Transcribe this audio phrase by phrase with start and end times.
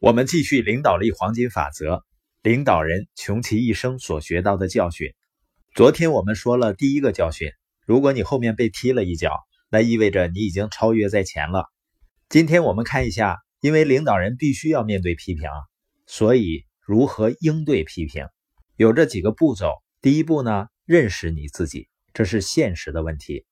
[0.00, 2.04] 我们继续领导力黄金法则，
[2.40, 5.12] 领导人穷其一生所学到的教训。
[5.74, 7.50] 昨天我们说了第一个教训，
[7.84, 9.32] 如果你后面被踢了一脚，
[9.68, 11.64] 那意味着你已经超越在前了。
[12.28, 15.48] 今天我们看一下，因为领导人必须要面对批评，
[16.06, 18.24] 所以如何应对批评，
[18.76, 19.72] 有这几个步骤。
[20.00, 23.44] 第一步呢，认识你自己，这是现实的问题；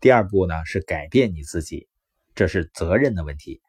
[0.00, 1.86] 第二步呢，是改变你自己，
[2.34, 3.62] 这是责任的问题。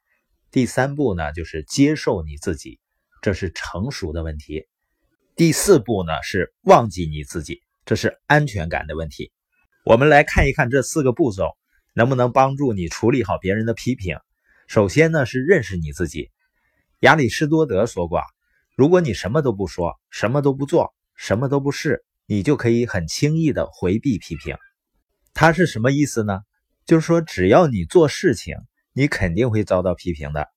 [0.54, 2.80] 第三步呢，就是接受你自己，
[3.24, 4.68] 这是成熟的问题。
[5.36, 9.32] 第四步呢，是忘记你自己，这是安全感的问题。
[9.84, 11.58] 我们来看一看这四个步骤
[11.96, 14.16] 能不能帮助你处理好别人的批评。
[14.68, 16.30] 首先呢，是认识你自己。
[17.00, 18.22] 亚里士多德说过，
[18.76, 24.56] 如果你什么都不说，什么都不做，什么都不是，你就可以很轻易的回避批评。
[25.34, 26.42] 他是什么意思呢？
[26.86, 28.56] 就是说，只要你做事情。
[28.94, 30.48] 你肯定会遭到批评的。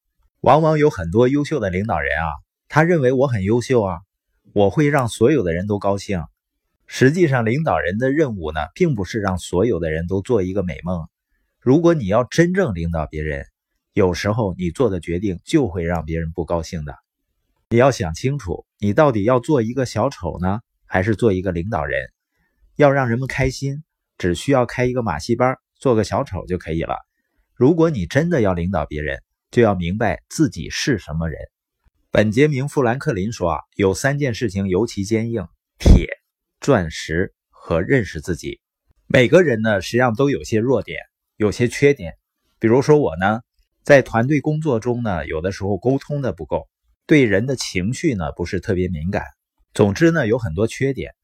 [0.40, 2.28] 往往有很多优秀的领导人啊，
[2.68, 4.00] 他认为我很优秀啊，
[4.52, 6.22] 我会让所有的人都高兴。
[6.86, 11.08] 实际上，领导人的任务呢，并不是让所有的人都做一个美梦。
[11.58, 13.44] 如果你要真正领导别人，
[13.92, 16.94] 有时候你做的决定就会让别人不高兴的。
[17.70, 22.00] 你要想清楚，你到底要做一个小丑呢，还是做一个领导人？
[22.76, 23.82] 要让人们开心，
[24.16, 26.98] 只需要开一个马戏班，做个小丑就可以了。
[27.56, 31.40] 如果你真的要领导别人，就要明白自己是什么人。
[32.10, 36.06] 本杰明·富兰克林说：“啊，有三件事情尤其坚硬：铁、
[36.60, 38.60] 钻石和认识自己。
[39.06, 40.98] 每个人呢，实际上都有些弱点，
[41.38, 42.12] 有些缺点。
[42.58, 43.40] 比如说我呢，
[43.82, 46.68] 在团队工作中呢，有的时候沟通的不够，
[47.06, 49.24] 对人的情绪呢不是特别敏感。
[49.72, 51.14] 总之呢，有很多缺点。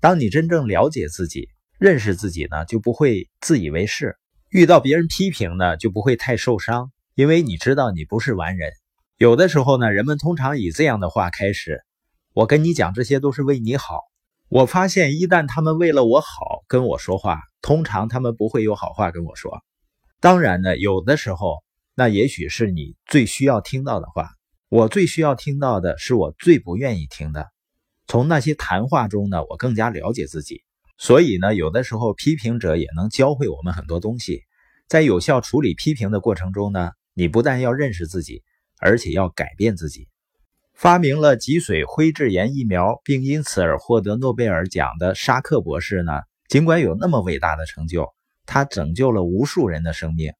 [0.00, 4.18] 当你真正了解自己、认识自己呢，就不会自以为是。”
[4.50, 8.72] 遇到别人批评呢，就不会太受伤，因为你知道你不是完人。
[9.18, 11.82] 有的时候呢，人们通常以这样的话开始
[12.32, 14.00] ：“我跟你讲这些都是为你好。”
[14.48, 19.62] 我发现一旦他们为了我好跟我说话，通常他们不会有好话跟我说。
[20.20, 21.62] 当然呢，有的时候
[21.94, 24.30] 那也许是你最需要听到的话。
[24.70, 27.48] 我最需要听到的是我最不愿意听的。
[28.06, 30.62] 从那些谈话中呢，我更加了解自己。
[30.98, 34.42] 所以呢，有的时候批评者也能教会我们很多东西。
[34.88, 38.42] 在有效处理批评的过程中呢，你不但要认识自己，
[38.80, 40.08] 而且要改变自己。
[40.74, 46.12] 发明了脊髓灰质炎疫苗，并因此而获得诺贝尔奖的沙克博士呢，
[46.48, 48.08] 尽管有那么伟大的成就，
[48.46, 50.32] 他拯救了无数人的生命，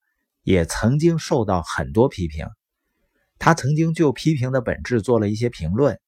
[0.42, 2.46] 也曾经受到很多批评。
[3.38, 6.00] 他曾经就批评的本质做了一些评论。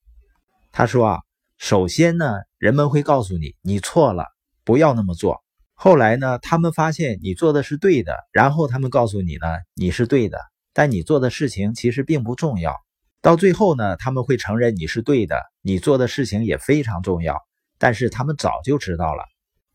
[0.73, 1.19] 他说啊，
[1.57, 4.25] 首先呢，人们会告诉你你错了。
[4.71, 5.43] 不要那么做。
[5.75, 10.39] 后来呢，他们发现你做的是对的，然后他们告诉你呢，你是对的，
[10.73, 12.77] 但你做的事情其实并不重要。
[13.21, 17.37] 到最后呢，他们会承认你是对的，你做的事情也非常重要，
[17.79, 19.25] 但是他们早就知道了。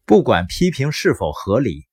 [0.06, 1.88] 不管批评是否合理，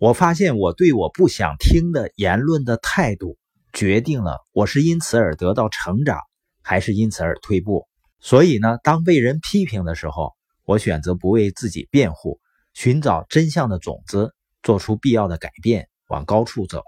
[0.00, 3.38] 我发现我对我不想听的言论的态度，
[3.72, 6.18] 决定了我是因此而得到成长，
[6.60, 7.86] 还是因此而退步。
[8.18, 10.32] 所以呢，当被人批评的时候，
[10.64, 12.40] 我选择不为自己辩护。
[12.80, 16.84] 寻找真相的种子，做出必要的改变，往高处走。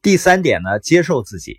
[0.00, 1.56] 第三点呢，接受自己。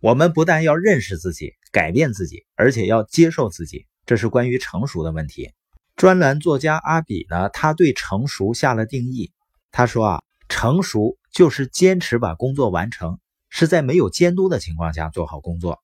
[0.00, 3.86] 我们不但要认识自己、改变自己，而且要接受自己。
[4.06, 5.52] 这是关于成熟的问题。
[5.94, 9.30] 专栏作家阿比呢，他对成熟下了定义。
[9.70, 13.18] 他说啊，成熟就是坚持把工作完成，
[13.50, 15.82] 是在没有监督的情况下做好工作，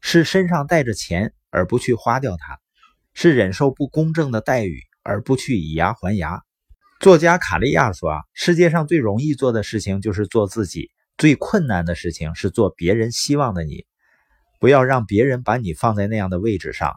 [0.00, 2.58] 是身上带着钱而不去花掉它，
[3.12, 6.42] 是忍受不公正的待遇而不去以牙还牙。
[7.02, 13.84] 作家卡利亚说：“啊，世界上最容易做的事情就是做自己，最困难的事情是做别人希望的你。
[14.60, 16.94] 不要让别人把你放在那样的位置上。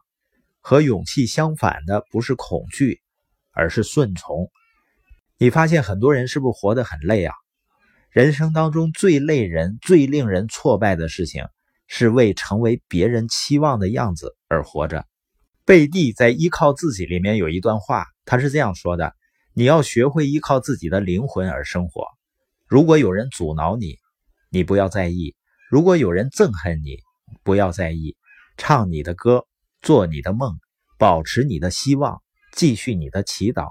[0.61, 3.01] 和勇气相反的不是恐惧，
[3.51, 4.51] 而是顺从。
[5.39, 7.33] 你发现很多人是不是活得很累啊？
[8.11, 11.47] 人生当中最累人、最令人挫败的事情，
[11.87, 15.03] 是为成为别人期望的样子而活着。”
[15.65, 19.15] 贝蒂在《依靠自己》里面有一段话，他是这样说的。
[19.57, 22.07] 你要学会依靠自己的灵魂而生活。
[22.67, 23.95] 如果有人阻挠你，
[24.49, 25.33] 你不要在意；
[25.69, 26.97] 如果有人憎恨你，
[27.41, 28.17] 不要在意。
[28.57, 29.45] 唱你的歌，
[29.81, 30.57] 做你的梦，
[30.97, 32.21] 保持你的希望，
[32.51, 33.69] 继续你的祈祷。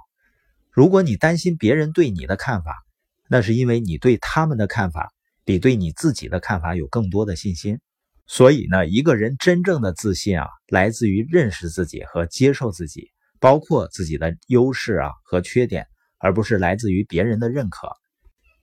[0.70, 2.82] 如果你担心别人对你的看法，
[3.28, 5.12] 那是因为你对他们的看法
[5.44, 7.78] 比对你自己的看法有更多的信心。
[8.26, 13.10] 所以呢，一个人真正的自信啊，来自于认识自己和接受自己。
[13.44, 15.86] 包括自己的优势啊和缺点，
[16.16, 17.90] 而不是来自于别人的认可。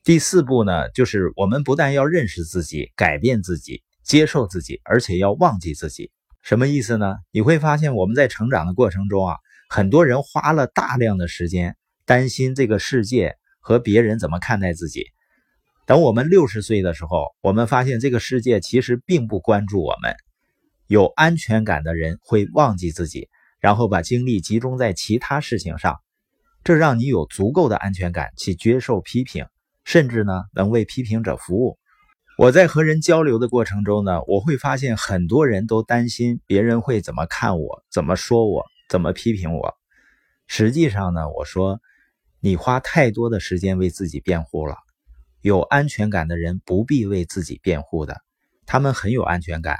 [0.02, 6.10] 第四步呢，就是我们不但要认识自己、改变自己，接受自己，而且要忘记自己。
[6.42, 7.14] 什么意思呢？
[7.30, 9.36] 你会发现我们在成长的过程中啊，
[9.68, 15.04] 很多人花了大量的时间担心这个世界和别人怎么看待自己。
[15.86, 20.16] 等我们六十岁的时候，我们发现这个世界其实并不关注我们。
[20.88, 23.28] 有安全感的人会忘记自己，
[23.62, 26.00] 然后把精力集中在其他事情上，
[26.64, 29.46] 这让你有足够的安全感去接受批评，
[29.84, 31.78] 甚至呢能为批评者服务。
[32.38, 39.74] 我在和人交流的过程中呢，我会发现很多人都担心别人会怎么看我，怎么说我，怎么批评我。
[40.48, 41.80] 实际上呢，我说
[42.40, 44.76] 你花太多的时间为自己辩护了。
[45.40, 48.22] 有安全感的人不必为自己辩护的，
[48.66, 49.78] 他们很有安全感，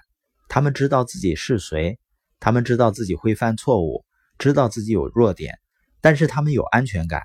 [0.49, 1.99] 他们知道自己是谁，
[2.45, 4.05] 他们知道自己会犯错误，
[4.37, 5.61] 知道自己有弱点，
[6.01, 7.23] 但是他们有安全感，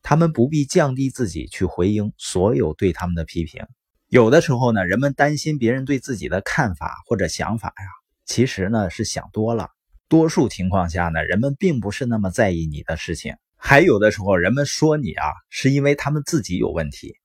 [0.00, 3.66] 他们不必降低自己去回应所有对他们的批评。
[4.08, 7.86] 有的时候呢，人们担心别人对自己的看法或者想法呀，
[8.24, 9.68] 其实呢是想多了。
[10.08, 13.36] 多数情况下呢，人们并不是那么在意你的事情。
[13.58, 17.16] 还有的时候，人们说你啊，是因为他们自己有问题。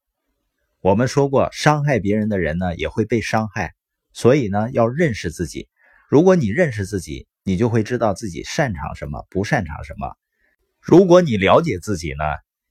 [0.81, 3.71] 我们说过，伤害别人的人呢，也会被伤害。
[4.11, 5.69] 所以呢，要认识自己。
[6.13, 10.15] 如果你认识自己，你就会知道自己擅长什么，不擅长什么。
[10.79, 12.23] 如果你了解自己呢？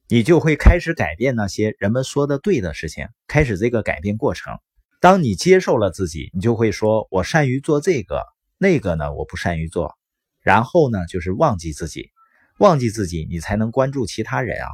[0.06, 4.60] 你就会开始改变那些人们说的对的事情，开始这个改变过程。
[5.00, 8.22] 当你接受了自己，你就会说：“我善于做这个，
[8.58, 9.98] 那个呢，我不善于做。”
[10.40, 12.12] 然后呢，就是忘记自己，
[12.60, 14.68] 忘记自己，你才能关注其他人啊。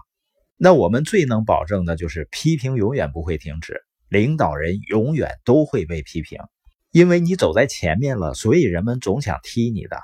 [0.59, 3.81] 那我们最能保证的就是批评永远不会停止，
[4.11, 6.39] 领导人永远都会被批评，
[6.99, 10.01] 因为你走在前面了，所以人们总想踢你的，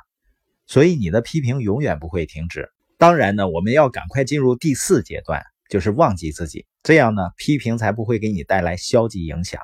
[0.65, 2.71] 所以你的批评永远不会停止。
[2.99, 9.61] 当然呢，我们要赶快进入第四阶段，就是忘记自己，这样呢，批评才不会给你带来消极影响。